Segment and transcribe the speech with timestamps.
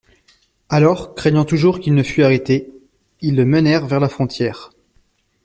[0.69, 2.71] Alors, craignant toujours qu'il ne fût arrêté,
[3.21, 4.71] ils le menèrent vers la frontière.